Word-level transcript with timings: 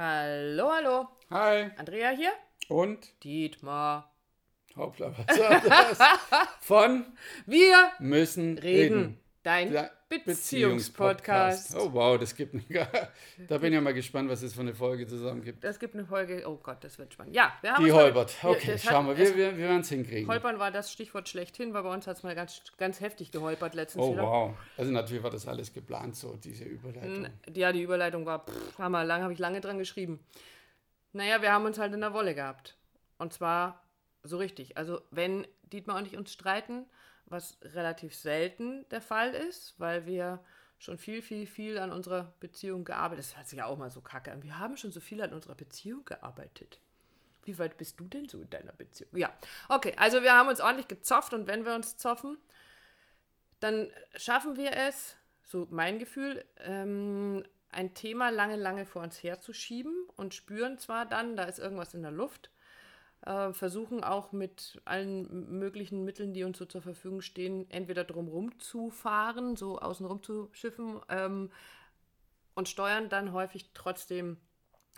Hallo, 0.00 0.70
hallo. 0.70 1.08
Hi. 1.28 1.72
Andrea 1.76 2.10
hier. 2.10 2.30
Und? 2.68 3.20
Dietmar. 3.24 4.14
Hoppla, 4.76 5.12
was 5.18 5.36
soll 5.36 5.60
das? 5.68 5.98
Von 6.60 7.04
Wir 7.46 7.90
müssen 7.98 8.58
reden. 8.58 8.94
reden. 8.98 9.20
Dein 9.48 9.88
Beziehungspodcast. 10.08 11.74
Oh 11.76 11.90
wow, 11.92 12.18
das 12.18 12.34
gibt 12.34 12.54
eine, 12.54 12.62
Da 13.48 13.58
bin 13.58 13.68
ich 13.72 13.74
ja 13.76 13.80
mal 13.80 13.94
gespannt, 13.94 14.28
was 14.28 14.42
es 14.42 14.52
für 14.52 14.60
eine 14.60 14.74
Folge 14.74 15.06
zusammen 15.06 15.42
gibt. 15.42 15.64
Das 15.64 15.78
gibt 15.78 15.94
eine 15.94 16.04
Folge. 16.04 16.42
Oh 16.46 16.56
Gott, 16.56 16.84
das 16.84 16.98
wird 16.98 17.14
spannend. 17.14 17.34
Ja, 17.34 17.52
wir 17.62 17.72
haben 17.72 17.84
Die 17.84 17.90
mal- 17.90 18.02
holpert. 18.04 18.42
wir- 18.42 18.50
Okay, 18.50 18.78
schauen 18.78 19.06
wir. 19.06 19.16
Wir, 19.16 19.34
wir, 19.36 19.56
wir 19.56 19.68
werden 19.68 19.80
es 19.80 19.88
hinkriegen. 19.88 20.28
Holpern 20.28 20.58
war 20.58 20.70
das 20.70 20.92
Stichwort 20.92 21.28
schlechthin, 21.30 21.72
weil 21.72 21.82
bei 21.82 21.92
uns 21.92 22.06
hat 22.06 22.16
es 22.18 22.22
mal 22.22 22.34
ganz, 22.34 22.60
ganz 22.76 23.00
heftig 23.00 23.30
geholpert 23.30 23.74
letztens 23.74 24.04
Oh 24.04 24.12
wieder. 24.12 24.22
wow. 24.22 24.54
Also 24.76 24.90
natürlich 24.92 25.22
war 25.22 25.30
das 25.30 25.46
alles 25.48 25.72
geplant, 25.72 26.14
so 26.16 26.36
diese 26.36 26.64
Überleitung. 26.64 27.28
Ja, 27.54 27.72
die 27.72 27.82
Überleitung 27.82 28.26
war, 28.26 28.44
pff, 28.46 28.78
wir 28.78 29.04
lang, 29.04 29.22
habe 29.22 29.32
ich 29.32 29.38
lange 29.38 29.60
dran 29.62 29.78
geschrieben. 29.78 30.20
Naja, 31.14 31.40
wir 31.40 31.52
haben 31.52 31.64
uns 31.64 31.78
halt 31.78 31.94
in 31.94 32.00
der 32.00 32.12
Wolle 32.12 32.34
gehabt. 32.34 32.76
Und 33.16 33.32
zwar 33.32 33.82
so 34.22 34.36
richtig. 34.36 34.76
Also, 34.76 35.00
wenn 35.10 35.46
Dietmar 35.72 35.96
und 35.96 36.06
ich 36.06 36.16
uns 36.18 36.32
streiten, 36.32 36.84
was 37.30 37.58
relativ 37.62 38.14
selten 38.14 38.88
der 38.90 39.00
Fall 39.00 39.34
ist, 39.34 39.74
weil 39.78 40.06
wir 40.06 40.42
schon 40.78 40.98
viel, 40.98 41.22
viel, 41.22 41.46
viel 41.46 41.78
an 41.78 41.90
unserer 41.90 42.34
Beziehung 42.40 42.84
gearbeitet 42.84 43.24
Das 43.24 43.36
hört 43.36 43.48
sich 43.48 43.58
ja 43.58 43.66
auch 43.66 43.78
mal 43.78 43.90
so 43.90 44.00
kacke 44.00 44.30
an. 44.32 44.42
Wir 44.42 44.58
haben 44.58 44.76
schon 44.76 44.92
so 44.92 45.00
viel 45.00 45.20
an 45.20 45.32
unserer 45.32 45.54
Beziehung 45.54 46.04
gearbeitet. 46.04 46.80
Wie 47.44 47.58
weit 47.58 47.76
bist 47.76 47.98
du 47.98 48.06
denn 48.06 48.28
so 48.28 48.40
in 48.40 48.50
deiner 48.50 48.72
Beziehung? 48.72 49.10
Ja, 49.16 49.32
okay, 49.68 49.94
also 49.96 50.22
wir 50.22 50.34
haben 50.34 50.48
uns 50.48 50.60
ordentlich 50.60 50.88
gezofft 50.88 51.32
und 51.34 51.46
wenn 51.46 51.64
wir 51.64 51.74
uns 51.74 51.96
zoffen, 51.96 52.38
dann 53.60 53.90
schaffen 54.14 54.56
wir 54.56 54.72
es, 54.72 55.16
so 55.42 55.66
mein 55.70 55.98
Gefühl, 55.98 56.44
ähm, 56.58 57.42
ein 57.70 57.94
Thema 57.94 58.30
lange, 58.30 58.56
lange 58.56 58.86
vor 58.86 59.02
uns 59.02 59.22
herzuschieben 59.22 59.94
und 60.16 60.34
spüren 60.34 60.78
zwar 60.78 61.06
dann, 61.06 61.36
da 61.36 61.44
ist 61.44 61.58
irgendwas 61.58 61.94
in 61.94 62.02
der 62.02 62.10
Luft, 62.10 62.50
äh, 63.22 63.52
versuchen 63.52 64.04
auch 64.04 64.32
mit 64.32 64.80
allen 64.84 65.58
möglichen 65.58 66.04
Mitteln, 66.04 66.32
die 66.32 66.44
uns 66.44 66.58
so 66.58 66.64
zur 66.64 66.82
Verfügung 66.82 67.20
stehen, 67.20 67.70
entweder 67.70 68.04
drumherum 68.04 68.58
zu 68.58 68.90
fahren, 68.90 69.56
so 69.56 69.78
außenrum 69.78 70.22
zu 70.22 70.48
schiffen 70.52 71.00
ähm, 71.08 71.50
und 72.54 72.68
steuern 72.68 73.08
dann 73.08 73.32
häufig 73.32 73.70
trotzdem 73.74 74.38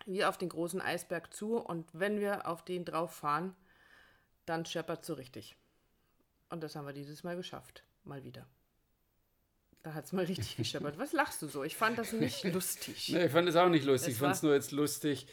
wie 0.06 0.24
auf 0.24 0.38
den 0.38 0.48
großen 0.48 0.80
Eisberg 0.80 1.32
zu 1.32 1.56
und 1.56 1.88
wenn 1.92 2.20
wir 2.20 2.46
auf 2.46 2.64
den 2.64 2.84
drauf 2.84 3.12
fahren, 3.14 3.54
dann 4.46 4.64
scheppert 4.64 5.04
so 5.04 5.14
richtig. 5.14 5.56
Und 6.48 6.62
das 6.62 6.74
haben 6.74 6.86
wir 6.86 6.92
dieses 6.92 7.22
Mal 7.22 7.36
geschafft. 7.36 7.84
Mal 8.04 8.24
wieder. 8.24 8.46
Da 9.82 9.94
hat 9.94 10.04
es 10.04 10.12
mal 10.12 10.24
richtig 10.24 10.56
gescheppert. 10.56 10.98
Was 10.98 11.12
lachst 11.12 11.42
du 11.42 11.48
so? 11.48 11.64
Ich 11.64 11.76
fand 11.76 11.98
das 11.98 12.12
nicht 12.12 12.44
lustig. 12.52 13.10
Nee, 13.12 13.26
ich 13.26 13.32
fand 13.32 13.48
es 13.48 13.56
auch 13.56 13.68
nicht 13.68 13.84
lustig. 13.84 14.10
Es 14.10 14.14
Ich 14.14 14.20
fand 14.20 14.34
es 14.34 14.42
nur 14.42 14.54
jetzt 14.54 14.72
lustig, 14.72 15.26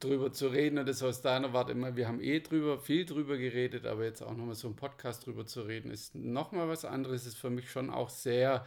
drüber 0.00 0.32
zu 0.32 0.48
reden. 0.48 0.78
Und 0.78 0.88
das 0.88 1.02
aus 1.02 1.22
deiner 1.22 1.52
Warte 1.52 1.72
immer, 1.72 1.96
wir 1.96 2.08
haben 2.08 2.20
eh 2.20 2.40
drüber, 2.40 2.78
viel 2.78 3.04
drüber 3.04 3.36
geredet, 3.38 3.86
aber 3.86 4.04
jetzt 4.04 4.22
auch 4.22 4.36
nochmal 4.36 4.54
so 4.54 4.68
ein 4.68 4.76
Podcast 4.76 5.26
drüber 5.26 5.46
zu 5.46 5.62
reden, 5.62 5.90
ist 5.90 6.14
nochmal 6.14 6.68
was 6.68 6.84
anderes. 6.84 7.26
Ist 7.26 7.36
für 7.38 7.50
mich 7.50 7.70
schon 7.70 7.90
auch 7.90 8.10
sehr 8.10 8.66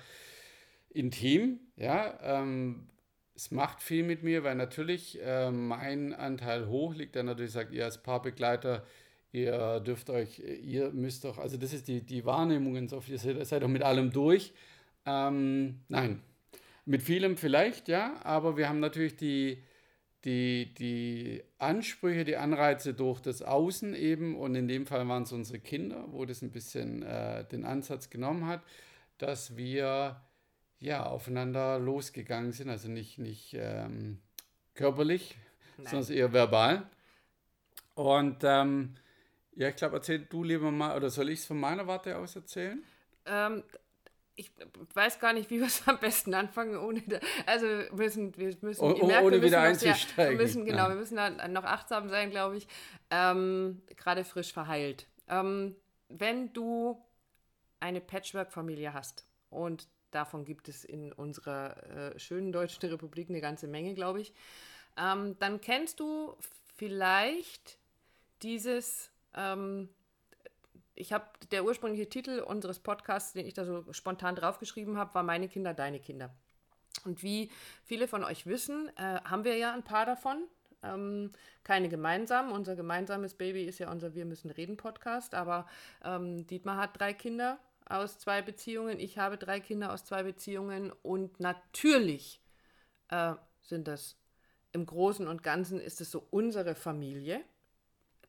intim. 0.90 1.60
Ja, 1.76 2.20
ähm, 2.22 2.88
es 3.36 3.52
macht 3.52 3.82
viel 3.82 4.04
mit 4.04 4.22
mir, 4.24 4.44
weil 4.44 4.56
natürlich 4.56 5.18
äh, 5.22 5.50
mein 5.50 6.14
Anteil 6.14 6.68
hoch 6.68 6.94
liegt, 6.94 7.16
der 7.16 7.24
natürlich 7.24 7.54
sagt, 7.54 7.72
ihr 7.72 7.86
als 7.86 8.04
Paarbegleiter, 8.04 8.86
ihr 9.32 9.80
dürft 9.80 10.10
euch, 10.10 10.40
ihr 10.40 10.92
müsst 10.92 11.24
doch, 11.24 11.38
also 11.38 11.56
das 11.56 11.72
ist 11.72 11.88
die, 11.88 12.02
die 12.02 12.26
Wahrnehmungen, 12.26 12.90
so 12.90 13.00
viel, 13.00 13.14
ihr 13.14 13.20
seid, 13.20 13.48
seid 13.48 13.64
doch 13.64 13.70
mit 13.70 13.84
allem 13.84 14.12
durch. 14.12 14.54
Ähm, 15.06 15.80
nein, 15.88 16.22
mit 16.86 17.02
vielem 17.02 17.38
vielleicht, 17.38 17.88
ja, 17.88 18.20
aber 18.24 18.58
wir 18.58 18.68
haben 18.68 18.82
natürlich 18.82 19.16
die, 19.16 19.64
die, 20.26 20.74
die 20.74 21.44
Ansprüche, 21.58 22.26
die 22.26 22.36
Anreize 22.36 22.94
durch 22.94 23.22
das 23.22 23.42
Außen 23.42 23.94
eben, 23.96 24.36
und 24.36 24.56
in 24.56 24.68
dem 24.68 24.86
Fall 24.86 25.08
waren 25.08 25.24
es 25.24 25.32
unsere 25.32 25.60
Kinder, 25.60 26.06
wo 26.12 26.26
das 26.26 26.42
ein 26.42 26.52
bisschen 26.52 27.04
äh, 27.04 27.46
den 27.46 27.66
Ansatz 27.66 28.10
genommen 28.10 28.46
hat, 28.46 28.62
dass 29.18 29.56
wir 29.56 30.22
ja 30.80 31.06
aufeinander 31.06 31.80
losgegangen 31.80 32.52
sind, 32.52 32.70
also 32.70 32.90
nicht, 32.90 33.18
nicht 33.18 33.54
ähm, 33.58 34.20
körperlich, 34.74 35.38
Nein. 35.78 35.88
sondern 35.88 36.14
eher 36.14 36.34
verbal. 36.34 36.90
Und 37.96 38.38
ähm, 38.44 38.96
ja, 39.56 39.70
ich 39.70 39.76
glaube, 39.76 39.98
erzähl 39.98 40.20
du 40.20 40.44
lieber 40.44 40.72
mal, 40.72 40.96
oder 40.96 41.10
soll 41.10 41.30
ich 41.30 41.40
es 41.40 41.46
von 41.46 41.60
meiner 41.60 41.86
Warte 41.88 42.18
aus 42.18 42.36
erzählen? 42.36 42.82
Ähm, 43.26 43.64
ich 44.40 44.52
weiß 44.94 45.20
gar 45.20 45.34
nicht, 45.34 45.50
wie 45.50 45.60
wir 45.60 45.68
es 45.68 45.88
am 45.88 46.00
besten 46.00 46.34
anfangen, 46.34 46.78
ohne. 46.78 47.02
Da, 47.02 47.20
also 47.46 47.66
wir 47.68 47.92
müssen, 47.94 48.36
wir 48.38 48.56
müssen, 48.62 48.82
Oh- 48.84 48.94
ihr 48.94 49.06
merkt, 49.06 49.24
ohne 49.26 49.36
wir 49.42 49.44
wieder 49.48 49.62
einzusteigen. 49.62 50.38
Wir 50.38 50.46
müssen, 50.46 50.66
genau, 50.66 50.84
Ja. 50.84 50.90
wir 50.90 50.96
müssen 50.96 51.16
da 51.18 51.48
noch 51.48 51.64
achtsam 51.66 52.10
sein, 52.10 52.30
glaube 52.32 52.58
ich. 52.58 52.68
Ähm, 53.12 53.82
Gerade 53.98 54.24
frisch 54.24 54.54
verheilt. 54.54 55.08
Ähm, 55.28 55.76
wenn 56.08 56.54
du 56.54 57.02
eine 57.80 58.02
Patchwork-Familie 58.02 58.94
hast 58.94 59.26
und 59.50 59.88
davon 60.12 60.44
gibt 60.46 60.68
es 60.70 60.84
in 60.86 61.14
unserer 61.14 62.14
äh, 62.16 62.20
schönen 62.20 62.52
deutschen 62.52 62.90
Republik 62.90 63.30
eine 63.30 63.42
ganze 63.42 63.68
Menge, 63.68 63.94
glaube 63.94 64.22
ich, 64.22 64.34
ähm, 64.98 65.36
dann 65.40 65.62
kennst 65.62 66.00
du 66.00 66.36
vielleicht 66.76 67.78
dieses 68.42 69.12
ähm, 69.36 69.90
ich 71.00 71.14
habe 71.14 71.26
der 71.52 71.64
ursprüngliche 71.64 72.10
Titel 72.10 72.42
unseres 72.42 72.80
Podcasts, 72.80 73.32
den 73.32 73.48
ich 73.48 73.54
da 73.54 73.64
so 73.64 73.92
spontan 73.94 74.36
draufgeschrieben 74.36 74.98
habe, 74.98 75.16
war 75.16 75.24
Meine 75.24 75.48
Kinder, 75.48 75.74
deine 75.74 76.00
Kinder. 76.00 76.36
Und 77.06 77.24
wie 77.24 77.50
viele 77.86 78.08
von 78.08 78.26
euch 78.26 78.46
wissen, 78.46 78.92
äh, 78.98 79.22
haben 79.24 79.46
wir 79.46 79.56
ja 79.56 79.74
ein 79.74 79.84
paar 79.84 80.06
davon. 80.06 80.44
Ähm, 80.84 81.32
keine 81.64 81.88
gemeinsamen. 81.88 82.52
Unser 82.52 82.76
gemeinsames 82.76 83.34
Baby 83.34 83.64
ist 83.64 83.80
ja 83.80 83.90
unser 83.90 84.14
Wir 84.14 84.26
müssen 84.26 84.52
reden 84.52 84.76
Podcast. 84.76 85.34
Aber 85.36 85.68
ähm, 86.04 86.46
Dietmar 86.48 86.76
hat 86.76 87.00
drei 87.00 87.14
Kinder 87.14 87.60
aus 87.86 88.20
zwei 88.20 88.42
Beziehungen. 88.42 89.00
Ich 89.00 89.18
habe 89.18 89.38
drei 89.38 89.62
Kinder 89.62 89.94
aus 89.94 90.04
zwei 90.04 90.24
Beziehungen. 90.24 90.92
Und 91.02 91.40
natürlich 91.40 92.42
äh, 93.08 93.36
sind 93.62 93.88
das 93.88 94.18
im 94.74 94.86
Großen 94.86 95.28
und 95.30 95.44
Ganzen 95.44 95.80
ist 95.80 96.02
es 96.02 96.12
so 96.12 96.28
unsere 96.30 96.76
Familie 96.76 97.42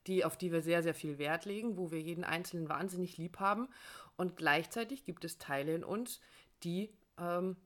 die, 0.06 0.24
auf 0.24 0.36
die 0.36 0.52
wir 0.52 0.62
sehr, 0.62 0.82
sehr 0.82 0.94
viel 0.94 1.18
Wert 1.18 1.44
legen, 1.44 1.76
wo 1.76 1.90
wir 1.90 2.00
jeden 2.00 2.24
Einzelnen 2.24 2.68
wahnsinnig 2.68 3.16
lieb 3.18 3.38
haben. 3.38 3.68
Und 4.16 4.36
gleichzeitig 4.36 5.04
gibt 5.04 5.24
es 5.24 5.38
Teile 5.38 5.74
in 5.74 5.84
uns, 5.84 6.20
die 6.62 6.90
ähm, 7.18 7.56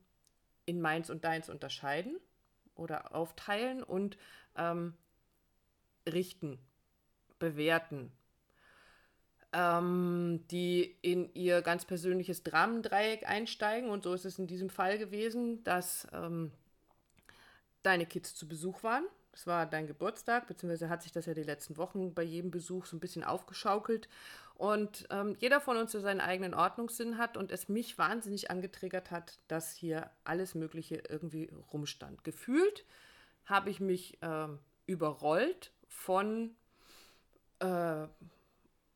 in 0.67 0.81
meins 0.81 1.11
und 1.11 1.25
deins 1.25 1.49
unterscheiden 1.49 2.19
oder 2.75 3.15
aufteilen 3.15 3.83
und 3.83 4.17
ähm, 4.57 4.95
richten, 6.07 6.59
bewerten, 7.39 8.13
ähm, 9.53 10.45
die 10.51 10.97
in 11.03 11.33
ihr 11.35 11.63
ganz 11.63 11.85
persönliches 11.85 12.43
Dramendreieck 12.43 13.29
einsteigen. 13.29 13.91
Und 13.91 14.05
so 14.05 14.13
ist 14.13 14.25
es 14.25 14.39
in 14.39 14.47
diesem 14.47 14.71
Fall 14.71 14.99
gewesen, 14.99 15.63
dass 15.65 16.07
ähm, 16.13 16.51
deine 17.83 18.07
Kids 18.07 18.35
zu 18.35 18.49
Besuch 18.49 18.83
waren. 18.83 19.05
Es 19.35 19.47
war 19.47 19.67
dein 19.67 19.87
Geburtstag, 19.87 20.47
beziehungsweise 20.47 20.89
hat 20.89 21.03
sich 21.03 21.13
das 21.13 21.27
ja 21.27 21.35
die 21.35 21.43
letzten 21.43 21.77
Wochen 21.77 22.15
bei 22.15 22.23
jedem 22.23 22.51
Besuch 22.51 22.87
so 22.87 22.97
ein 22.97 23.01
bisschen 23.01 23.25
aufgeschaukelt. 23.25 24.09
Und 24.55 25.09
ähm, 25.11 25.35
jeder 25.41 25.61
von 25.61 25.77
uns 25.77 25.91
so 25.91 26.01
seinen 26.01 26.21
eigenen 26.21 26.55
Ordnungssinn 26.55 27.19
hat 27.19 27.37
und 27.37 27.51
es 27.51 27.69
mich 27.69 27.99
wahnsinnig 27.99 28.51
angetriggert 28.51 29.11
hat, 29.11 29.41
dass 29.49 29.75
hier 29.75 30.11
alles 30.23 30.55
Mögliche 30.55 31.03
irgendwie 31.09 31.51
rumstand. 31.73 32.23
Gefühlt 32.23 32.85
habe 33.45 33.71
ich 33.71 33.81
mich 33.81 34.19
ähm, 34.23 34.61
überrollt 34.87 35.73
von, 35.89 36.55
äh, 37.59 38.07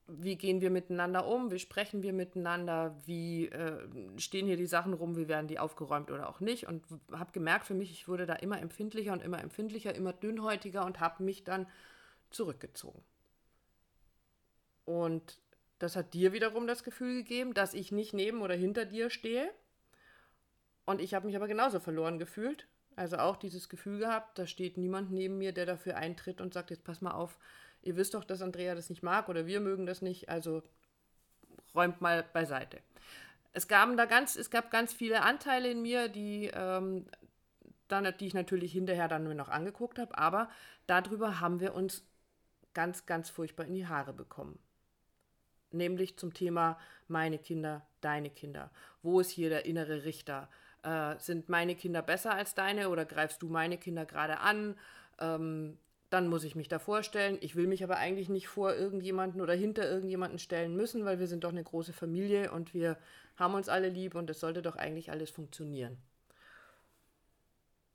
wie 0.09 0.37
gehen 0.37 0.63
wir 0.63 0.71
miteinander 0.71 1.27
um, 1.27 1.51
wie 1.51 1.59
sprechen 1.59 2.03
wir 2.03 2.15
miteinander, 2.15 2.97
wie 3.05 3.49
äh, 3.49 3.87
stehen 4.17 4.47
hier 4.47 4.57
die 4.57 4.67
Sachen 4.67 4.95
rum, 4.95 5.17
wie 5.17 5.29
werden 5.29 5.49
die 5.49 5.59
aufgeräumt 5.59 6.11
oder 6.11 6.29
auch 6.31 6.41
nicht. 6.41 6.67
Und 6.67 6.83
habe 7.13 7.33
gemerkt 7.33 7.67
für 7.67 7.75
mich, 7.75 7.91
ich 7.91 8.09
wurde 8.09 8.25
da 8.25 8.35
immer 8.35 8.59
empfindlicher 8.59 9.13
und 9.13 9.23
immer 9.23 9.41
empfindlicher, 9.41 9.95
immer 9.95 10.15
dünnhäutiger 10.15 10.87
und 10.87 10.99
habe 11.01 11.23
mich 11.23 11.45
dann 11.45 11.67
zurückgezogen. 12.31 13.03
Und 14.87 15.39
das 15.79 15.95
hat 15.95 16.15
dir 16.15 16.33
wiederum 16.33 16.67
das 16.67 16.85
Gefühl 16.85 17.19
gegeben, 17.19 17.53
dass 17.53 17.75
ich 17.75 17.93
nicht 17.93 18.15
neben 18.15 18.41
oder 18.41 18.55
hinter 18.55 18.87
dir 18.87 19.11
stehe. 19.11 19.51
Und 20.87 21.03
ich 21.03 21.13
habe 21.13 21.27
mich 21.27 21.37
aber 21.37 21.49
genauso 21.49 21.81
verloren 21.81 22.19
gefühlt. 22.19 22.67
Also 22.97 23.19
auch 23.19 23.37
dieses 23.37 23.69
Gefühl 23.69 23.99
gehabt, 23.99 24.39
da 24.39 24.47
steht 24.47 24.79
niemand 24.79 25.13
neben 25.13 25.37
mir, 25.37 25.53
der 25.53 25.67
dafür 25.67 25.97
eintritt 25.99 26.41
und 26.41 26.55
sagt, 26.55 26.71
jetzt 26.71 26.83
pass 26.83 27.03
mal 27.03 27.13
auf, 27.13 27.39
ihr 27.83 27.97
wisst 27.97 28.15
doch, 28.15 28.25
dass 28.25 28.43
Andrea 28.43 28.75
das 28.75 28.91
nicht 28.91 29.03
mag 29.03 29.29
oder 29.29 29.47
wir 29.47 29.61
mögen 29.61 29.87
das 29.87 30.03
nicht, 30.03 30.29
also 30.29 30.63
räumt 31.75 32.01
mal 32.01 32.25
beiseite. 32.33 32.79
Es, 33.53 33.69
gaben 33.69 33.97
da 33.97 34.05
ganz, 34.05 34.37
es 34.37 34.51
gab 34.51 34.71
ganz 34.71 34.93
viele 34.93 35.23
Anteile 35.23 35.71
in 35.71 35.83
mir, 35.83 36.09
die, 36.09 36.51
ähm, 36.53 37.07
dann, 37.89 38.13
die 38.19 38.27
ich 38.27 38.35
natürlich 38.35 38.73
hinterher 38.73 39.09
dann 39.09 39.25
nur 39.25 39.35
noch 39.35 39.49
angeguckt 39.49 39.99
habe, 39.99 40.17
aber 40.17 40.51
darüber 40.87 41.41
haben 41.41 41.61
wir 41.61 41.75
uns 41.75 42.05
ganz, 42.75 43.07
ganz 43.07 43.31
furchtbar 43.31 43.67
in 43.67 43.75
die 43.75 43.87
Haare 43.87 44.13
bekommen. 44.13 44.59
Nämlich 45.71 46.19
zum 46.19 46.33
Thema 46.33 46.79
meine 47.09 47.39
Kinder, 47.39 47.87
deine 48.01 48.31
Kinder. 48.31 48.71
Wo 49.03 49.21
ist 49.21 49.31
hier 49.31 49.51
der 49.51 49.67
innere 49.67 50.05
Richter? 50.05 50.49
Äh, 50.83 51.19
sind 51.19 51.49
meine 51.49 51.75
Kinder 51.75 52.03
besser 52.03 52.35
als 52.35 52.55
deine 52.55 52.89
oder 52.89 53.05
greifst 53.05 53.43
du 53.43 53.49
meine 53.49 53.79
Kinder 53.79 54.07
gerade 54.07 54.41
an? 54.41 54.77
ähm, 55.21 55.79
dann 56.11 56.29
muss 56.29 56.45
ich 56.45 56.55
mich 56.55 56.69
da 56.69 56.79
vorstellen. 56.79 57.39
Ich 57.41 57.55
will 57.55 57.67
mich 57.67 57.85
aber 57.85 57.97
eigentlich 57.97 58.29
nicht 58.29 58.49
vor 58.49 58.75
irgendjemanden 58.75 59.41
oder 59.41 59.55
hinter 59.55 59.89
irgendjemanden 59.89 60.39
stellen 60.39 60.75
müssen, 60.75 61.05
weil 61.05 61.19
wir 61.19 61.27
sind 61.27 61.45
doch 61.45 61.51
eine 61.51 61.63
große 61.65 61.93
Familie 61.93 62.51
und 62.51 62.73
wir 62.73 62.99
haben 63.37 63.55
uns 63.55 63.69
alle 63.69 63.89
lieb 63.89 64.15
und 64.15 64.31
es 64.31 64.41
sollte 64.41 64.63
doch 64.63 64.77
eigentlich 64.77 65.11
alles 65.11 65.31
funktionieren. 65.31 65.99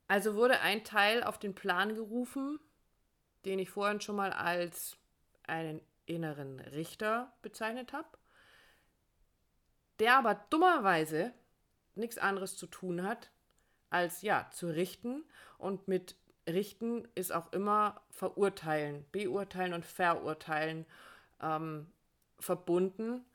Also 0.07 0.35
wurde 0.35 0.59
ein 0.59 0.83
Teil 0.83 1.23
auf 1.23 1.39
den 1.39 1.55
Plan 1.55 1.95
gerufen, 1.95 2.59
den 3.45 3.59
ich 3.59 3.71
vorhin 3.71 3.99
schon 3.99 4.15
mal 4.15 4.31
als 4.31 4.97
einen 5.47 5.81
inneren 6.05 6.59
Richter 6.59 7.33
bezeichnet 7.41 7.93
habe, 7.93 8.07
der 9.99 10.17
aber 10.17 10.35
dummerweise 10.49 11.33
nichts 11.95 12.17
anderes 12.17 12.57
zu 12.57 12.67
tun 12.67 13.03
hat, 13.03 13.31
als 13.89 14.21
ja, 14.21 14.49
zu 14.51 14.67
richten 14.67 15.23
und 15.57 15.87
mit 15.87 16.15
richten 16.47 17.07
ist 17.15 17.33
auch 17.33 17.51
immer 17.53 18.01
verurteilen, 18.11 19.05
beurteilen 19.11 19.73
und 19.73 19.85
verurteilen 19.85 20.85
ähm, 21.41 21.87
verbunden. 22.39 23.25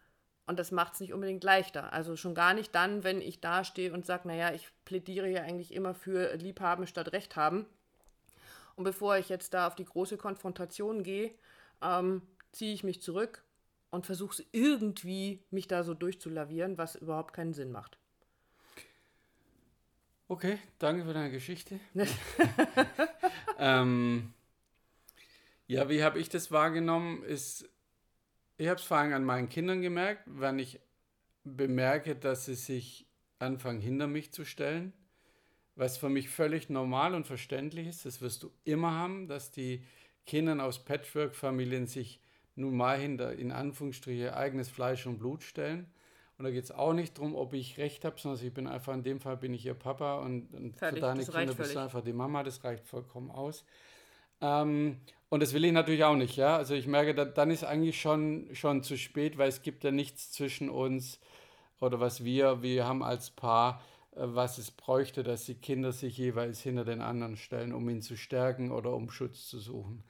Und 0.46 0.58
das 0.58 0.72
macht 0.72 0.94
es 0.94 1.00
nicht 1.00 1.12
unbedingt 1.12 1.44
leichter. 1.44 1.93
Also 1.93 2.16
schon 2.16 2.34
gar 2.34 2.55
nicht 2.55 2.75
dann, 2.75 3.05
wenn 3.05 3.20
ich 3.20 3.40
da 3.40 3.64
stehe 3.64 3.93
und 3.93 4.06
sage, 4.06 4.28
naja, 4.28 4.52
ich 4.52 4.69
plädiere 4.84 5.28
ja 5.28 5.43
eigentlich 5.43 5.75
immer 5.75 5.94
für 5.94 6.34
Liebhaben 6.37 6.87
statt 6.87 7.12
Recht 7.12 7.37
haben. 7.37 7.66
Und 8.75 8.84
bevor 8.84 9.19
ich 9.19 9.28
jetzt 9.28 9.52
da 9.54 9.66
auf 9.66 9.75
die 9.75 9.84
große 9.84 10.16
Konfrontation 10.16 11.02
gehe, 11.02 11.34
ähm, 11.82 12.22
ziehe 12.52 12.72
ich 12.72 12.84
mich 12.84 13.02
zurück 13.02 13.43
und 13.90 14.06
versuche 14.06 14.43
irgendwie, 14.52 15.43
mich 15.50 15.69
da 15.69 15.82
so 15.82 15.94
durchzulavieren, 15.94 16.78
was 16.78 16.94
überhaupt 16.94 17.34
keinen 17.34 17.54
Sinn 17.54 17.72
macht. 17.72 17.98
Okay, 20.30 20.58
danke 20.78 21.04
für 21.06 21.14
deine 21.14 21.30
Geschichte. 21.30 21.80
ähm, 23.58 24.34
ja, 25.66 25.88
wie 25.88 26.02
habe 26.02 26.19
ich 26.19 26.28
das 26.28 26.52
wahrgenommen? 26.52 27.22
Ist, 27.22 27.66
ich 28.58 28.69
habe 28.69 28.78
es 28.78 28.84
vor 28.84 28.98
allem 28.98 29.14
an 29.14 29.25
meinen 29.25 29.48
Kindern 29.48 29.80
gemerkt, 29.80 30.25
wenn 30.26 30.58
ich 30.58 30.80
bemerke, 31.44 32.14
dass 32.14 32.44
sie 32.44 32.56
sich 32.56 33.06
anfangen, 33.38 33.80
hinter 33.80 34.06
mich 34.06 34.30
zu 34.30 34.44
stellen, 34.44 34.92
was 35.76 35.96
für 35.96 36.10
mich 36.10 36.28
völlig 36.28 36.69
normal 36.69 37.14
und 37.14 37.26
verständlich 37.26 37.86
ist. 37.86 38.04
Das 38.04 38.20
wirst 38.20 38.42
du 38.42 38.52
immer 38.64 38.92
haben, 38.92 39.28
dass 39.28 39.50
die 39.50 39.82
Kinder 40.26 40.62
aus 40.62 40.84
Patchwork-Familien 40.84 41.86
sich 41.86 42.20
nun 42.54 42.76
mal 42.76 42.98
hinter, 42.98 43.32
in 43.32 43.50
Anführungsstriche, 43.50 44.36
eigenes 44.36 44.69
Fleisch 44.69 45.06
und 45.06 45.19
Blut 45.19 45.42
stellen. 45.42 45.86
Und 46.38 46.44
da 46.44 46.50
geht 46.52 46.64
es 46.64 46.70
auch 46.70 46.93
nicht 46.93 47.19
darum, 47.19 47.35
ob 47.35 47.52
ich 47.52 47.79
recht 47.79 48.05
habe, 48.05 48.19
sondern 48.19 48.44
ich 48.44 48.55
bin 48.55 48.69
einfach, 48.69 48.94
in 48.94 49.02
dem 49.02 49.19
Fall 49.19 49.37
bin 49.37 49.52
ich 49.55 49.67
ihr 49.67 49.75
Papa 49.75 50.20
und, 50.20 50.55
und 50.55 50.79
für 50.79 50.93
deine 50.93 51.25
Kinder 51.25 51.52
bist 51.52 51.75
du 51.75 51.81
einfach 51.81 52.00
die 52.00 52.12
Mama, 52.12 52.44
das 52.44 52.62
reicht 52.62 52.87
vollkommen 52.87 53.32
aus. 53.32 53.64
Ähm, 54.40 55.00
und 55.31 55.43
das 55.43 55.52
will 55.52 55.64
ich 55.64 55.73
natürlich 55.73 56.05
auch 56.05 56.14
nicht, 56.14 56.37
ja. 56.37 56.56
Also 56.56 56.75
ich 56.75 56.87
merke, 56.87 57.12
da, 57.12 57.25
dann 57.25 57.50
ist 57.50 57.64
eigentlich 57.64 58.00
schon, 58.00 58.49
schon 58.52 58.85
zu 58.85 58.96
spät, 58.96 59.37
weil 59.37 59.49
es 59.49 59.62
gibt 59.62 59.82
ja 59.82 59.90
nichts 59.90 60.31
zwischen 60.31 60.70
uns 60.70 61.19
oder 61.81 61.99
was 61.99 62.25
wir, 62.25 62.62
wir 62.62 62.87
haben 62.87 63.02
als 63.02 63.31
Paar, 63.31 63.82
äh, 64.12 64.20
was 64.20 64.58
es 64.58 64.70
bräuchte, 64.70 65.25
dass 65.25 65.44
die 65.44 65.56
Kinder 65.56 65.90
sich 65.90 66.17
jeweils 66.17 66.61
hinter 66.61 66.85
den 66.85 67.00
anderen 67.00 67.37
stellen, 67.37 67.75
um 67.75 67.88
ihn 67.88 68.00
zu 68.00 68.17
stärken 68.17 68.70
oder 68.70 68.93
um 68.93 69.11
Schutz 69.11 69.49
zu 69.49 69.58
suchen. 69.58 70.05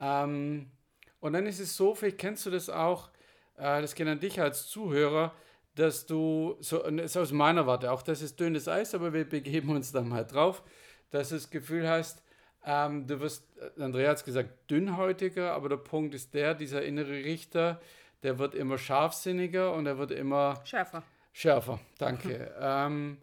Ähm, 0.00 0.70
und 1.18 1.32
dann 1.32 1.46
ist 1.46 1.58
es 1.58 1.76
so, 1.76 1.96
vielleicht 1.96 2.18
kennst 2.18 2.46
du 2.46 2.50
das 2.50 2.70
auch, 2.70 3.10
äh, 3.56 3.80
das 3.80 3.96
geht 3.96 4.06
an 4.06 4.20
dich 4.20 4.40
als 4.40 4.68
Zuhörer, 4.68 5.34
dass 5.74 6.06
du, 6.06 6.56
so 6.60 6.82
ist 6.82 7.16
aus 7.16 7.32
meiner 7.32 7.66
Warte, 7.66 7.90
auch 7.90 8.02
das 8.02 8.22
ist 8.22 8.38
dünnes 8.38 8.68
Eis, 8.68 8.94
aber 8.94 9.12
wir 9.12 9.28
begeben 9.28 9.70
uns 9.70 9.92
da 9.92 10.02
mal 10.02 10.24
drauf, 10.24 10.62
dass 11.10 11.30
du 11.30 11.34
das 11.34 11.50
Gefühl 11.50 11.88
hast, 11.88 12.22
ähm, 12.64 13.06
du 13.06 13.20
wirst, 13.20 13.44
äh, 13.58 13.82
Andrea 13.82 14.10
hat 14.10 14.18
es 14.18 14.24
gesagt, 14.24 14.70
dünnhäutiger, 14.70 15.52
aber 15.52 15.68
der 15.68 15.76
Punkt 15.76 16.14
ist 16.14 16.32
der, 16.34 16.54
dieser 16.54 16.82
innere 16.82 17.12
Richter, 17.12 17.80
der 18.22 18.38
wird 18.38 18.54
immer 18.54 18.78
scharfsinniger 18.78 19.72
und 19.74 19.86
er 19.86 19.98
wird 19.98 20.12
immer 20.12 20.60
schärfer. 20.64 21.02
Schärfer, 21.32 21.80
danke. 21.98 22.54
ähm, 22.60 23.18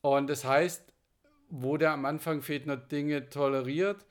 und 0.00 0.30
das 0.30 0.44
heißt, 0.44 0.82
wo 1.50 1.76
der 1.76 1.92
am 1.92 2.04
Anfang 2.04 2.42
noch 2.64 2.88
Dinge 2.88 3.28
toleriert, 3.28 4.06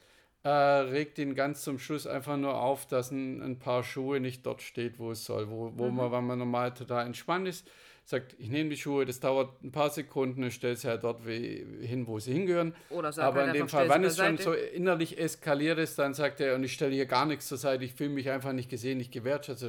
äh, 0.47 0.79
regt 0.89 1.19
ihn 1.19 1.35
ganz 1.35 1.61
zum 1.61 1.77
Schluss 1.77 2.07
einfach 2.07 2.38
nur 2.38 2.61
auf, 2.61 2.85
dass 2.85 3.11
ein, 3.11 3.41
ein 3.41 3.59
Paar 3.59 3.83
Schuhe 3.83 4.21
nicht 4.21 4.45
dort 4.45 4.61
steht, 4.61 4.97
wo 4.97 5.11
es 5.11 5.25
soll. 5.25 5.49
Wo, 5.49 5.73
wo 5.75 5.89
mhm. 5.89 5.95
man, 5.97 6.11
wenn 6.13 6.25
man 6.25 6.39
normal 6.39 6.73
total 6.73 7.05
entspannt 7.05 7.49
ist, 7.49 7.69
sagt, 8.05 8.33
ich 8.39 8.49
nehme 8.49 8.69
die 8.69 8.77
Schuhe, 8.77 9.05
das 9.05 9.19
dauert 9.19 9.61
ein 9.61 9.73
paar 9.73 9.89
Sekunden, 9.89 10.45
und 10.45 10.51
stelle 10.51 10.77
sie 10.77 10.88
halt 10.88 11.03
dort 11.03 11.25
hin, 11.25 12.07
wo 12.07 12.19
sie 12.19 12.31
hingehören. 12.31 12.73
Oder 12.89 13.11
sagt 13.11 13.27
Aber 13.27 13.45
in 13.45 13.53
dem 13.53 13.67
Fall, 13.67 13.89
wenn 13.89 14.05
es 14.05 14.15
schon 14.15 14.38
so 14.38 14.53
innerlich 14.53 15.19
eskaliert 15.19 15.79
ist, 15.79 15.99
dann 15.99 16.13
sagt 16.13 16.39
er, 16.39 16.55
und 16.55 16.63
ich 16.63 16.71
stelle 16.71 16.94
hier 16.94 17.07
gar 17.07 17.25
nichts 17.25 17.47
zur 17.47 17.57
Seite, 17.57 17.83
ich 17.83 17.94
fühle 17.94 18.11
mich 18.11 18.29
einfach 18.29 18.53
nicht 18.53 18.69
gesehen, 18.69 18.99
nicht 18.99 19.11
gewertschätzt. 19.11 19.65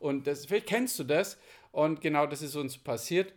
Und 0.00 0.26
das, 0.26 0.46
vielleicht 0.46 0.66
kennst 0.66 0.98
du 0.98 1.04
das. 1.04 1.38
Und 1.70 2.00
genau 2.00 2.26
das 2.26 2.42
ist 2.42 2.56
uns 2.56 2.78
passiert. 2.78 3.32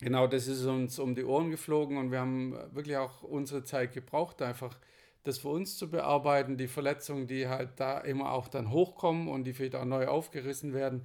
Genau 0.00 0.26
das 0.26 0.46
ist 0.46 0.64
uns 0.64 0.98
um 0.98 1.14
die 1.14 1.24
Ohren 1.24 1.50
geflogen 1.50 1.98
und 1.98 2.10
wir 2.10 2.20
haben 2.20 2.56
wirklich 2.72 2.96
auch 2.96 3.22
unsere 3.22 3.64
Zeit 3.64 3.92
gebraucht, 3.92 4.40
einfach 4.40 4.78
das 5.26 5.38
für 5.38 5.48
uns 5.48 5.76
zu 5.76 5.90
bearbeiten, 5.90 6.56
die 6.56 6.68
Verletzungen, 6.68 7.26
die 7.26 7.48
halt 7.48 7.70
da 7.76 7.98
immer 7.98 8.32
auch 8.32 8.48
dann 8.48 8.70
hochkommen 8.70 9.28
und 9.28 9.44
die 9.44 9.52
vielleicht 9.52 9.74
auch 9.74 9.84
neu 9.84 10.06
aufgerissen 10.06 10.72
werden, 10.72 11.04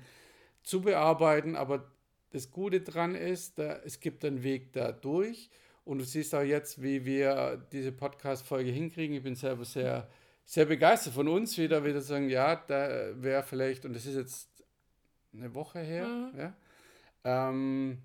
zu 0.64 0.82
bearbeiten. 0.82 1.56
Aber 1.56 1.92
das 2.32 2.52
Gute 2.52 2.82
dran 2.82 3.16
ist, 3.16 3.58
da, 3.60 3.80
es 3.84 4.00
gibt 4.00 4.24
einen 4.24 4.44
Weg 4.44 4.74
da 4.74 4.92
durch. 4.92 5.50
Und 5.84 5.98
du 5.98 6.06
siehst 6.06 6.36
auch 6.36 6.44
jetzt, 6.44 6.82
wie 6.82 7.06
wir 7.06 7.66
diese 7.72 7.92
Podcast-Folge 7.92 8.70
hinkriegen. 8.70 9.16
Ich 9.16 9.24
bin 9.24 9.36
selber 9.36 9.66
sehr, 9.66 10.08
sehr 10.46 10.66
begeistert 10.66 11.14
von 11.14 11.28
uns, 11.28 11.58
wieder 11.58 11.84
wieder 11.84 12.02
sagen, 12.02 12.30
ja, 12.30 12.56
da 12.56 13.10
wäre 13.16 13.42
vielleicht, 13.42 13.86
und 13.86 13.94
das 13.94 14.06
ist 14.06 14.16
jetzt 14.16 14.64
eine 15.34 15.54
Woche 15.56 15.80
her, 15.80 16.08
mhm. 16.08 16.40
ja, 16.40 16.54
ähm, 17.24 17.98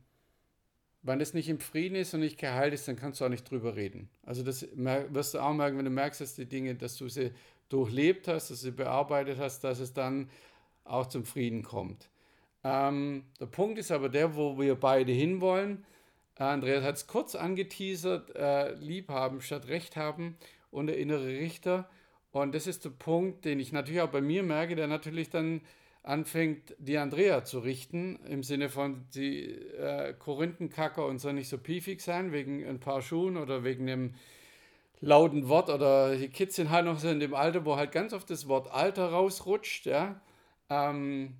wenn 1.06 1.18
das 1.18 1.34
nicht 1.34 1.48
im 1.48 1.60
Frieden 1.60 1.94
ist 1.94 2.14
und 2.14 2.20
nicht 2.20 2.38
geheilt 2.38 2.74
ist, 2.74 2.88
dann 2.88 2.96
kannst 2.96 3.20
du 3.20 3.24
auch 3.24 3.28
nicht 3.28 3.48
drüber 3.50 3.76
reden. 3.76 4.08
Also 4.24 4.42
das 4.42 4.66
wirst 4.74 5.34
du 5.34 5.38
auch 5.38 5.54
merken, 5.54 5.78
wenn 5.78 5.84
du 5.84 5.90
merkst, 5.90 6.20
dass 6.20 6.34
die 6.34 6.46
Dinge, 6.46 6.74
dass 6.74 6.96
du 6.96 7.08
sie 7.08 7.32
durchlebt 7.68 8.28
hast, 8.28 8.50
dass 8.50 8.60
du 8.60 8.66
sie 8.66 8.70
bearbeitet 8.72 9.38
hast, 9.38 9.64
dass 9.64 9.80
es 9.80 9.92
dann 9.92 10.28
auch 10.84 11.06
zum 11.06 11.24
Frieden 11.24 11.62
kommt. 11.62 12.10
Ähm, 12.64 13.24
der 13.40 13.46
Punkt 13.46 13.78
ist 13.78 13.92
aber 13.92 14.08
der, 14.08 14.36
wo 14.36 14.58
wir 14.58 14.74
beide 14.74 15.12
hinwollen. 15.12 15.84
Andreas 16.36 16.84
hat 16.84 16.96
es 16.96 17.06
kurz 17.06 17.34
angeteasert, 17.34 18.34
äh, 18.36 18.74
lieb 18.74 19.08
haben 19.08 19.40
statt 19.40 19.68
Recht 19.68 19.96
haben 19.96 20.36
und 20.70 20.88
der 20.88 20.98
innere 20.98 21.26
Richter. 21.26 21.88
Und 22.32 22.54
das 22.54 22.66
ist 22.66 22.84
der 22.84 22.90
Punkt, 22.90 23.44
den 23.44 23.60
ich 23.60 23.72
natürlich 23.72 24.02
auch 24.02 24.10
bei 24.10 24.20
mir 24.20 24.42
merke, 24.42 24.76
der 24.76 24.86
natürlich 24.88 25.30
dann 25.30 25.62
anfängt, 26.06 26.74
die 26.78 26.98
Andrea 26.98 27.44
zu 27.44 27.58
richten, 27.58 28.18
im 28.28 28.42
Sinne 28.42 28.68
von, 28.68 29.06
die 29.14 29.42
äh, 29.42 30.14
Korinthenkacker 30.14 31.04
und 31.04 31.18
soll 31.18 31.32
nicht 31.32 31.48
so 31.48 31.58
piefig 31.58 32.00
sein, 32.00 32.32
wegen 32.32 32.64
ein 32.64 32.78
paar 32.78 33.02
Schuhen 33.02 33.36
oder 33.36 33.64
wegen 33.64 33.90
einem 33.90 34.14
lauten 35.00 35.48
Wort 35.48 35.68
oder 35.68 36.16
die 36.16 36.28
Kids 36.28 36.56
sind 36.56 36.70
halt 36.70 36.86
noch 36.86 36.98
so 36.98 37.08
in 37.08 37.20
dem 37.20 37.34
Alter, 37.34 37.64
wo 37.64 37.76
halt 37.76 37.90
ganz 37.90 38.12
oft 38.12 38.30
das 38.30 38.46
Wort 38.46 38.70
Alter 38.70 39.10
rausrutscht, 39.10 39.86
ja. 39.86 40.20
Ähm, 40.70 41.34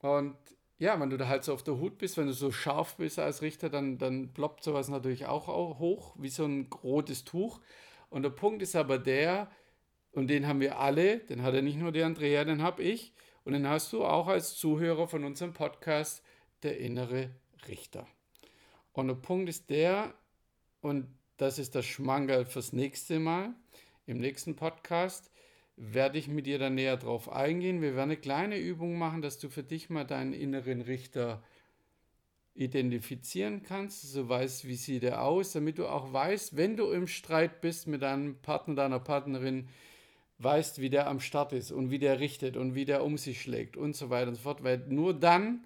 und 0.00 0.36
ja, 0.78 1.00
wenn 1.00 1.10
du 1.10 1.16
da 1.16 1.26
halt 1.26 1.42
so 1.42 1.54
auf 1.54 1.64
der 1.64 1.78
Hut 1.78 1.98
bist, 1.98 2.18
wenn 2.18 2.26
du 2.26 2.32
so 2.34 2.52
scharf 2.52 2.96
bist 2.96 3.18
als 3.18 3.40
Richter, 3.42 3.70
dann, 3.70 3.98
dann 3.98 4.32
ploppt 4.34 4.62
sowas 4.62 4.88
natürlich 4.88 5.26
auch, 5.26 5.48
auch 5.48 5.78
hoch, 5.78 6.14
wie 6.18 6.28
so 6.28 6.44
ein 6.44 6.68
rotes 6.84 7.24
Tuch. 7.24 7.60
Und 8.10 8.22
der 8.22 8.30
Punkt 8.30 8.62
ist 8.62 8.76
aber 8.76 8.98
der, 8.98 9.50
und 10.12 10.28
den 10.28 10.46
haben 10.46 10.60
wir 10.60 10.78
alle, 10.78 11.18
den 11.18 11.42
hat 11.42 11.54
er 11.54 11.62
nicht 11.62 11.78
nur 11.78 11.90
die 11.90 12.02
Andrea, 12.02 12.44
den 12.44 12.62
habe 12.62 12.82
ich, 12.82 13.12
und 13.48 13.54
dann 13.54 13.66
hast 13.66 13.94
du 13.94 14.04
auch 14.04 14.26
als 14.26 14.58
Zuhörer 14.58 15.08
von 15.08 15.24
unserem 15.24 15.54
Podcast 15.54 16.22
der 16.62 16.78
innere 16.80 17.30
Richter. 17.66 18.06
Und 18.92 19.08
der 19.08 19.14
Punkt 19.14 19.48
ist 19.48 19.70
der, 19.70 20.12
und 20.82 21.06
das 21.38 21.58
ist 21.58 21.74
das 21.74 21.86
Schmankerl 21.86 22.44
fürs 22.44 22.74
nächste 22.74 23.18
Mal, 23.18 23.54
im 24.04 24.18
nächsten 24.18 24.54
Podcast 24.54 25.30
werde 25.76 26.18
ich 26.18 26.28
mit 26.28 26.44
dir 26.44 26.58
dann 26.58 26.74
näher 26.74 26.98
drauf 26.98 27.32
eingehen. 27.32 27.80
Wir 27.80 27.96
werden 27.96 28.10
eine 28.10 28.18
kleine 28.18 28.58
Übung 28.58 28.98
machen, 28.98 29.22
dass 29.22 29.38
du 29.38 29.48
für 29.48 29.62
dich 29.62 29.88
mal 29.88 30.04
deinen 30.04 30.34
inneren 30.34 30.82
Richter 30.82 31.42
identifizieren 32.52 33.62
kannst, 33.62 34.12
so 34.12 34.28
weißt, 34.28 34.68
wie 34.68 34.76
sieht 34.76 35.04
er 35.04 35.22
aus, 35.22 35.52
damit 35.52 35.78
du 35.78 35.86
auch 35.86 36.12
weißt, 36.12 36.54
wenn 36.58 36.76
du 36.76 36.90
im 36.90 37.06
Streit 37.06 37.62
bist 37.62 37.86
mit 37.86 38.02
deinem 38.02 38.42
Partner, 38.42 38.74
deiner 38.74 39.00
Partnerin, 39.00 39.70
weißt, 40.38 40.80
wie 40.80 40.90
der 40.90 41.08
am 41.08 41.20
Start 41.20 41.52
ist 41.52 41.72
und 41.72 41.90
wie 41.90 41.98
der 41.98 42.20
richtet 42.20 42.56
und 42.56 42.74
wie 42.74 42.84
der 42.84 43.04
um 43.04 43.18
sich 43.18 43.42
schlägt 43.42 43.76
und 43.76 43.96
so 43.96 44.10
weiter 44.10 44.28
und 44.28 44.34
so 44.36 44.42
fort, 44.42 44.62
weil 44.62 44.78
nur 44.88 45.14
dann 45.14 45.64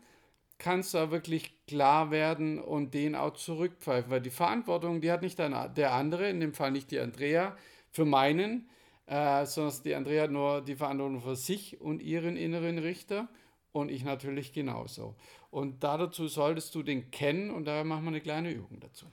kannst 0.59 0.95
du 0.95 0.99
auch 0.99 1.11
wirklich 1.11 1.53
klar 1.67 2.11
werden 2.11 2.61
und 2.61 2.95
den 2.95 3.15
auch 3.15 3.35
zurückpfeifen, 3.35 4.11
weil 4.11 4.21
die 4.21 4.31
Verantwortung, 4.31 5.01
die 5.01 5.11
hat 5.11 5.23
nicht 5.23 5.39
der 5.39 5.93
andere, 5.93 6.31
in 6.31 6.41
dem 6.41 6.55
Fall 6.55 6.71
nicht 6.71 6.91
die 6.91 7.01
Andrea, 7.01 7.57
für 7.91 8.05
meinen, 8.05 8.69
äh, 9.07 9.45
sondern 9.45 9.83
die 9.83 9.95
Andrea 9.95 10.23
hat 10.23 10.31
nur 10.31 10.63
die 10.63 10.77
Verantwortung 10.77 11.21
für 11.21 11.37
sich 11.37 11.81
und 11.81 12.01
ihren 12.01 12.37
inneren 12.37 12.79
Richter 12.79 13.29
und 13.73 13.91
ich 13.91 14.05
natürlich 14.05 14.53
genauso. 14.53 15.17
Und 15.51 15.83
dazu 15.83 16.29
solltest 16.29 16.75
du 16.75 16.83
den 16.83 17.11
kennen 17.11 17.51
und 17.51 17.67
daher 17.67 17.85
machen 17.85 18.05
wir 18.05 18.09
eine 18.09 18.21
kleine 18.21 18.51
Übung 18.53 18.81
dazu. 18.81 19.07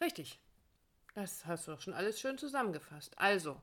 Richtig. 0.00 0.38
Das 1.14 1.44
hast 1.46 1.66
du 1.66 1.72
doch 1.72 1.80
schon 1.80 1.94
alles 1.94 2.20
schön 2.20 2.38
zusammengefasst. 2.38 3.18
Also, 3.18 3.60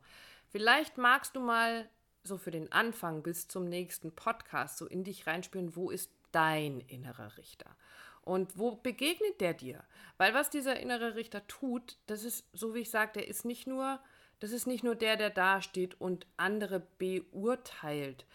vielleicht 0.51 0.97
magst 0.97 1.35
du 1.35 1.39
mal 1.39 1.89
so 2.23 2.37
für 2.37 2.51
den 2.51 2.71
Anfang 2.71 3.23
bis 3.23 3.47
zum 3.47 3.65
nächsten 3.65 4.13
Podcast 4.13 4.77
so 4.77 4.85
in 4.85 5.03
dich 5.03 5.25
reinspüren, 5.25 5.75
wo 5.75 5.89
ist 5.89 6.11
dein 6.31 6.81
innerer 6.81 7.37
Richter? 7.37 7.75
Und 8.23 8.57
wo 8.57 8.75
begegnet 8.75 9.41
der 9.41 9.55
dir? 9.55 9.83
Weil 10.17 10.33
was 10.33 10.51
dieser 10.51 10.79
innere 10.79 11.15
Richter 11.15 11.47
tut, 11.47 11.97
das 12.05 12.23
ist, 12.23 12.45
so 12.53 12.75
wie 12.75 12.79
ich 12.79 12.91
sage, 12.91 13.13
der 13.15 13.27
ist 13.27 13.45
nicht 13.45 13.65
nur, 13.65 13.99
das 14.39 14.51
ist 14.51 14.67
nicht 14.67 14.83
nur 14.83 14.95
der, 14.95 15.17
der 15.17 15.31
da 15.31 15.61
steht 15.61 15.99
und 15.99 16.27
andere 16.37 16.79
beurteilt 16.99 18.25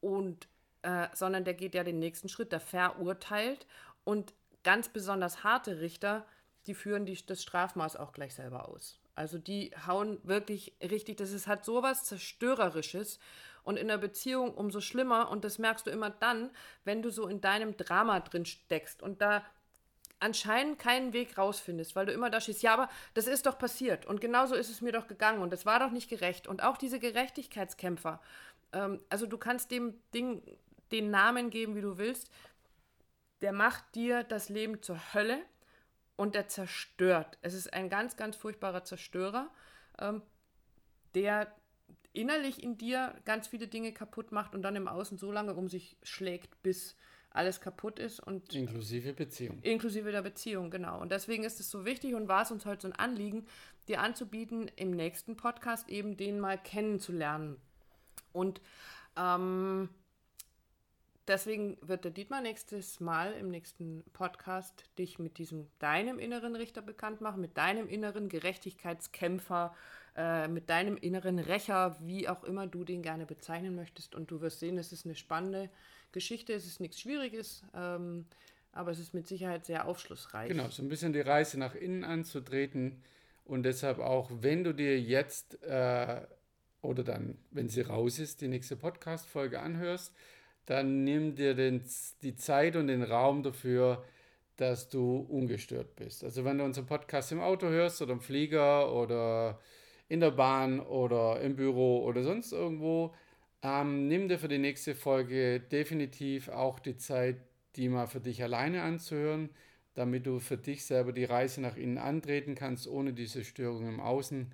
und 0.00 0.46
äh, 0.82 1.08
sondern 1.12 1.44
der 1.44 1.54
geht 1.54 1.74
ja 1.74 1.84
den 1.84 1.98
nächsten 1.98 2.28
Schritt, 2.28 2.52
der 2.52 2.60
verurteilt 2.60 3.66
und 4.04 4.32
ganz 4.62 4.88
besonders 4.88 5.42
harte 5.42 5.80
Richter, 5.80 6.26
die 6.66 6.74
führen 6.74 7.06
die, 7.06 7.18
das 7.26 7.42
Strafmaß 7.42 7.96
auch 7.96 8.12
gleich 8.12 8.34
selber 8.34 8.68
aus. 8.68 9.01
Also 9.14 9.38
die 9.38 9.72
hauen 9.86 10.18
wirklich 10.22 10.74
richtig, 10.82 11.16
das 11.18 11.32
ist 11.32 11.46
halt 11.46 11.64
sowas 11.64 12.04
Zerstörerisches. 12.04 13.18
Und 13.64 13.76
in 13.76 13.86
der 13.86 13.98
Beziehung 13.98 14.54
umso 14.54 14.80
schlimmer. 14.80 15.30
Und 15.30 15.44
das 15.44 15.58
merkst 15.58 15.86
du 15.86 15.90
immer 15.90 16.10
dann, 16.10 16.50
wenn 16.84 17.00
du 17.00 17.10
so 17.10 17.28
in 17.28 17.40
deinem 17.40 17.76
Drama 17.76 18.18
drin 18.20 18.44
steckst 18.44 19.02
und 19.02 19.22
da 19.22 19.44
anscheinend 20.22 20.78
keinen 20.78 21.12
Weg 21.12 21.36
rausfindest, 21.36 21.96
weil 21.96 22.06
du 22.06 22.12
immer 22.12 22.30
da 22.30 22.40
stehst, 22.40 22.62
ja, 22.62 22.72
aber 22.72 22.88
das 23.14 23.26
ist 23.26 23.46
doch 23.46 23.58
passiert. 23.58 24.06
Und 24.06 24.20
genauso 24.20 24.54
ist 24.54 24.70
es 24.70 24.80
mir 24.80 24.92
doch 24.92 25.08
gegangen 25.08 25.42
und 25.42 25.52
das 25.52 25.66
war 25.66 25.80
doch 25.80 25.90
nicht 25.90 26.08
gerecht. 26.08 26.46
Und 26.46 26.62
auch 26.62 26.76
diese 26.76 27.00
Gerechtigkeitskämpfer, 27.00 28.20
ähm, 28.72 29.00
also 29.08 29.26
du 29.26 29.36
kannst 29.36 29.70
dem 29.70 29.94
Ding 30.14 30.42
den 30.92 31.10
Namen 31.10 31.50
geben, 31.50 31.74
wie 31.74 31.80
du 31.80 31.98
willst, 31.98 32.30
der 33.40 33.52
macht 33.52 33.94
dir 33.94 34.22
das 34.22 34.48
Leben 34.48 34.82
zur 34.82 35.12
Hölle 35.12 35.38
und 36.16 36.34
der 36.34 36.48
zerstört. 36.48 37.38
Es 37.42 37.54
ist 37.54 37.72
ein 37.72 37.88
ganz, 37.88 38.16
ganz 38.16 38.36
furchtbarer 38.36 38.84
Zerstörer, 38.84 39.50
ähm, 39.98 40.22
der 41.14 41.54
innerlich 42.12 42.62
in 42.62 42.76
dir 42.76 43.14
ganz 43.24 43.48
viele 43.48 43.68
Dinge 43.68 43.92
kaputt 43.92 44.32
macht 44.32 44.54
und 44.54 44.62
dann 44.62 44.76
im 44.76 44.88
Außen 44.88 45.18
so 45.18 45.32
lange 45.32 45.54
um 45.54 45.68
sich 45.68 45.96
schlägt, 46.02 46.62
bis 46.62 46.96
alles 47.30 47.60
kaputt 47.60 47.98
ist 47.98 48.20
und 48.20 48.54
inklusive 48.54 49.14
Beziehung. 49.14 49.58
Inklusive 49.62 50.12
der 50.12 50.22
Beziehung, 50.22 50.70
genau. 50.70 51.00
Und 51.00 51.12
deswegen 51.12 51.44
ist 51.44 51.60
es 51.60 51.70
so 51.70 51.86
wichtig 51.86 52.14
und 52.14 52.28
war 52.28 52.42
es 52.42 52.50
uns 52.50 52.66
heute 52.66 52.82
so 52.82 52.88
ein 52.88 52.98
Anliegen, 52.98 53.46
dir 53.88 54.00
anzubieten, 54.00 54.70
im 54.76 54.90
nächsten 54.90 55.36
Podcast 55.36 55.88
eben 55.88 56.16
den 56.16 56.40
mal 56.40 56.58
kennenzulernen. 56.58 57.56
Und 58.32 58.60
ähm, 59.16 59.88
deswegen 61.28 61.76
wird 61.80 62.04
der 62.04 62.10
Dietmar 62.10 62.40
nächstes 62.40 63.00
Mal 63.00 63.32
im 63.32 63.50
nächsten 63.50 64.04
Podcast 64.12 64.84
dich 64.98 65.18
mit 65.18 65.38
diesem 65.38 65.68
deinem 65.78 66.18
inneren 66.18 66.56
Richter 66.56 66.82
bekannt 66.82 67.20
machen, 67.20 67.40
mit 67.40 67.56
deinem 67.56 67.88
inneren 67.88 68.28
Gerechtigkeitskämpfer, 68.28 69.74
äh, 70.16 70.48
mit 70.48 70.68
deinem 70.70 70.96
inneren 70.96 71.38
Rächer, 71.38 71.96
wie 72.00 72.28
auch 72.28 72.44
immer 72.44 72.66
du 72.66 72.84
den 72.84 73.02
gerne 73.02 73.26
bezeichnen 73.26 73.74
möchtest. 73.74 74.14
Und 74.14 74.30
du 74.30 74.40
wirst 74.40 74.60
sehen, 74.60 74.78
es 74.78 74.92
ist 74.92 75.04
eine 75.06 75.14
spannende 75.14 75.70
Geschichte, 76.12 76.52
es 76.52 76.66
ist 76.66 76.80
nichts 76.80 77.00
Schwieriges, 77.00 77.64
ähm, 77.74 78.26
aber 78.72 78.90
es 78.90 78.98
ist 78.98 79.14
mit 79.14 79.26
Sicherheit 79.26 79.64
sehr 79.66 79.86
aufschlussreich. 79.86 80.48
Genau, 80.48 80.68
so 80.68 80.82
ein 80.82 80.88
bisschen 80.88 81.12
die 81.12 81.20
Reise 81.20 81.58
nach 81.58 81.74
innen 81.74 82.04
anzutreten 82.04 83.02
und 83.44 83.64
deshalb 83.64 83.98
auch, 83.98 84.30
wenn 84.40 84.64
du 84.64 84.72
dir 84.72 85.00
jetzt 85.00 85.62
äh, 85.62 86.22
oder 86.82 87.04
dann, 87.04 87.38
wenn 87.50 87.68
sie 87.68 87.82
raus 87.82 88.18
ist, 88.18 88.40
die 88.40 88.48
nächste 88.48 88.76
Podcast-Folge 88.76 89.60
anhörst, 89.60 90.12
dann 90.66 91.04
nimm 91.04 91.34
dir 91.34 91.54
den, 91.54 91.82
die 92.22 92.36
Zeit 92.36 92.76
und 92.76 92.88
den 92.88 93.02
Raum 93.02 93.42
dafür, 93.42 94.04
dass 94.56 94.88
du 94.88 95.16
ungestört 95.28 95.96
bist. 95.96 96.24
Also 96.24 96.44
wenn 96.44 96.58
du 96.58 96.64
unseren 96.64 96.86
Podcast 96.86 97.32
im 97.32 97.40
Auto 97.40 97.68
hörst 97.68 98.00
oder 98.02 98.12
im 98.12 98.20
Flieger 98.20 98.92
oder 98.92 99.60
in 100.08 100.20
der 100.20 100.30
Bahn 100.30 100.80
oder 100.80 101.40
im 101.40 101.56
Büro 101.56 102.04
oder 102.04 102.22
sonst 102.22 102.52
irgendwo, 102.52 103.14
ähm, 103.62 104.08
nimm 104.08 104.28
dir 104.28 104.38
für 104.38 104.48
die 104.48 104.58
nächste 104.58 104.94
Folge 104.94 105.60
definitiv 105.60 106.48
auch 106.48 106.78
die 106.78 106.96
Zeit, 106.96 107.36
die 107.76 107.88
mal 107.88 108.06
für 108.06 108.20
dich 108.20 108.42
alleine 108.42 108.82
anzuhören, 108.82 109.50
damit 109.94 110.26
du 110.26 110.38
für 110.38 110.58
dich 110.58 110.84
selber 110.84 111.12
die 111.12 111.24
Reise 111.24 111.60
nach 111.60 111.76
innen 111.76 111.98
antreten 111.98 112.54
kannst, 112.54 112.86
ohne 112.86 113.12
diese 113.12 113.44
Störung 113.44 113.88
im 113.88 114.00
Außen. 114.00 114.52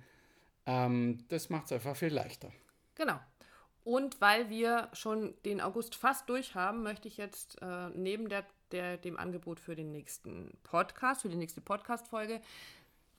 Ähm, 0.65 1.25
das 1.27 1.49
macht 1.49 1.65
es 1.65 1.71
einfach 1.73 1.95
viel 1.95 2.13
leichter. 2.13 2.51
Genau. 2.95 3.19
Und 3.89 4.21
weil 4.21 4.51
wir 4.51 4.87
schon 4.93 5.33
den 5.45 5.59
August 5.59 5.95
fast 5.95 6.29
durch 6.29 6.53
haben, 6.53 6.83
möchte 6.83 7.07
ich 7.07 7.17
jetzt 7.17 7.59
äh, 7.63 7.89
neben 7.95 8.29
der, 8.29 8.45
der, 8.71 8.97
dem 8.97 9.17
Angebot 9.17 9.59
für 9.59 9.75
den 9.75 9.91
nächsten 9.91 10.55
Podcast, 10.61 11.23
für 11.23 11.29
die 11.29 11.35
nächste 11.35 11.59
Podcast-Folge, 11.59 12.39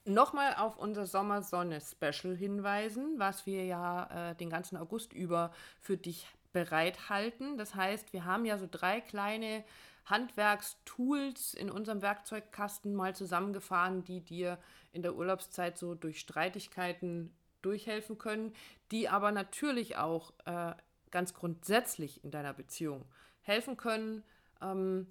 nochmal 0.05 0.55
auf 0.55 0.77
unser 0.77 1.05
Sommersonne-Special 1.05 2.37
hinweisen, 2.37 3.15
was 3.17 3.45
wir 3.45 3.65
ja 3.65 4.29
äh, 4.29 4.35
den 4.35 4.49
ganzen 4.49 4.77
August 4.77 5.11
über 5.11 5.51
für 5.81 5.97
dich 5.97 6.25
bereithalten. 6.53 7.57
Das 7.57 7.75
heißt, 7.75 8.13
wir 8.13 8.23
haben 8.23 8.45
ja 8.45 8.57
so 8.57 8.69
drei 8.71 9.01
kleine 9.01 9.65
Handwerkstools 10.05 11.53
in 11.53 11.69
unserem 11.69 12.01
Werkzeugkasten 12.01 12.95
mal 12.95 13.13
zusammengefahren, 13.13 14.05
die 14.05 14.21
dir 14.21 14.57
in 14.93 15.01
der 15.01 15.15
Urlaubszeit 15.15 15.77
so 15.77 15.95
durch 15.95 16.21
Streitigkeiten 16.21 17.35
durchhelfen 17.61 18.17
können, 18.17 18.53
die 18.91 19.09
aber 19.09 19.31
natürlich 19.31 19.97
auch 19.97 20.33
äh, 20.45 20.73
ganz 21.11 21.33
grundsätzlich 21.33 22.23
in 22.23 22.31
deiner 22.31 22.53
Beziehung 22.53 23.05
helfen 23.41 23.77
können, 23.77 24.23
ähm, 24.61 25.07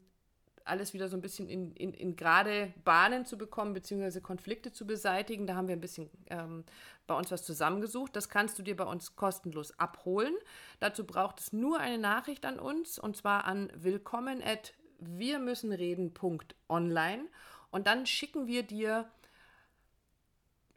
alles 0.65 0.95
wieder 0.95 1.09
so 1.09 1.17
ein 1.17 1.23
bisschen 1.23 1.49
in, 1.49 1.73
in, 1.73 1.95
in 1.95 2.15
gerade 2.17 2.75
Bahnen 2.85 3.25
zu 3.27 3.39
bekommen, 3.39 3.73
beziehungsweise 3.73 4.21
Konflikte 4.21 4.73
zu 4.73 4.85
beseitigen. 4.87 5.47
Da 5.47 5.55
haben 5.57 5.69
wir 5.69 5.77
ein 5.77 5.81
bisschen 5.81 6.11
ähm, 6.29 6.65
bei 7.07 7.15
uns 7.15 7.31
was 7.31 7.45
zusammengesucht. 7.45 8.15
Das 8.15 8.29
kannst 8.29 8.59
du 8.59 8.63
dir 8.63 8.77
bei 8.77 8.85
uns 8.85 9.17
kostenlos 9.17 9.79
abholen. 9.79 10.35
Dazu 10.79 11.07
braucht 11.07 11.41
es 11.41 11.51
nur 11.53 11.81
eine 11.81 11.99
Nachricht 11.99 12.45
an 12.47 12.59
uns 12.59 12.99
und 12.99 13.17
zwar 13.17 13.47
an 13.47 13.73
willkommen 13.75 14.43
at 14.43 14.75
wirmüssenreden.online 14.99 17.25
und 17.71 17.87
dann 17.87 18.05
schicken 18.07 18.47
wir 18.47 18.63
dir 18.63 19.09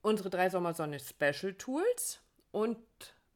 unsere 0.03 0.29
drei 0.29 0.49
Sommersonne 0.49 0.99
Special 0.99 1.53
Tools 1.55 2.21
und 2.51 2.77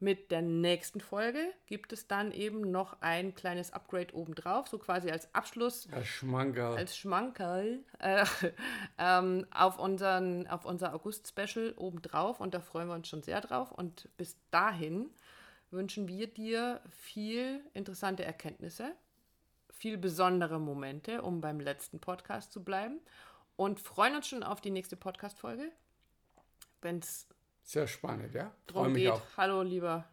mit 0.00 0.30
der 0.30 0.42
nächsten 0.42 1.00
Folge 1.00 1.40
gibt 1.66 1.92
es 1.92 2.06
dann 2.06 2.30
eben 2.30 2.70
noch 2.70 3.00
ein 3.00 3.34
kleines 3.34 3.72
Upgrade 3.72 4.14
obendrauf, 4.14 4.68
so 4.68 4.78
quasi 4.78 5.10
als 5.10 5.34
Abschluss. 5.34 5.88
Als 5.90 6.06
Schmankerl. 6.06 6.76
Als 6.76 6.96
Schmankerl 6.96 7.80
äh, 7.98 8.24
ähm, 8.98 9.44
auf, 9.50 9.80
unseren, 9.80 10.46
auf 10.46 10.64
unser 10.64 10.94
August-Special 10.94 11.74
obendrauf 11.76 12.38
und 12.38 12.54
da 12.54 12.60
freuen 12.60 12.86
wir 12.86 12.94
uns 12.94 13.08
schon 13.08 13.24
sehr 13.24 13.40
drauf. 13.40 13.72
Und 13.72 14.08
bis 14.16 14.36
dahin 14.52 15.10
wünschen 15.72 16.06
wir 16.06 16.28
dir 16.28 16.80
viel 16.90 17.60
interessante 17.74 18.24
Erkenntnisse, 18.24 18.92
viel 19.68 19.98
besondere 19.98 20.60
Momente, 20.60 21.22
um 21.22 21.40
beim 21.40 21.58
letzten 21.58 21.98
Podcast 21.98 22.52
zu 22.52 22.62
bleiben 22.62 23.00
und 23.56 23.80
freuen 23.80 24.14
uns 24.14 24.28
schon 24.28 24.44
auf 24.44 24.60
die 24.60 24.70
nächste 24.70 24.96
Podcast-Folge 24.96 25.72
wenn 26.82 26.98
es 26.98 27.28
sehr 27.62 27.86
spannend, 27.86 28.34
ja. 28.34 28.52
Mich 28.86 28.94
geht. 28.94 29.10
Auch. 29.10 29.22
Hallo, 29.36 29.62
lieber 29.62 30.04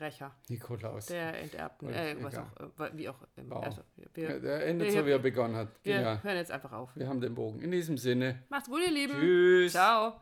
Rächer. 0.00 0.34
Nikolaus. 0.48 1.06
Der 1.06 1.38
Enterbten, 1.40 1.92
äh, 1.92 2.16
was 2.20 2.38
auch, 2.38 2.80
äh, 2.80 2.90
wie 2.94 3.08
auch 3.08 3.18
immer. 3.36 3.56
Wow. 3.56 3.64
Also, 3.64 3.82
wir, 4.14 4.40
der 4.40 4.66
endet 4.66 4.88
wir, 4.88 5.00
so, 5.00 5.06
wie 5.06 5.10
er 5.10 5.18
begonnen 5.18 5.56
hat. 5.56 5.68
Wir 5.82 6.00
ja. 6.00 6.22
hören 6.22 6.36
jetzt 6.36 6.50
einfach 6.50 6.72
auf. 6.72 6.90
Wir 6.96 7.08
haben 7.08 7.20
den 7.20 7.34
Bogen. 7.34 7.60
In 7.60 7.70
diesem 7.70 7.98
Sinne. 7.98 8.42
Macht's 8.48 8.68
gut, 8.68 8.80
ihr 8.84 8.92
Lieben. 8.92 9.14
Tschüss. 9.14 9.72
Ciao. 9.72 10.20